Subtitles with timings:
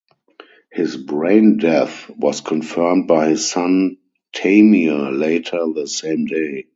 [0.71, 3.97] His brain death was confirmed by his son
[4.33, 6.65] Tamir later the same day.